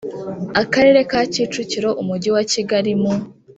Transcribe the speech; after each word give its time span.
Akarere 0.61 0.99
ka 1.11 1.19
Kicukiro 1.33 1.89
Umujyi 2.01 2.29
wa 2.35 2.43
Kigali 2.51 2.91
mu 3.01 3.13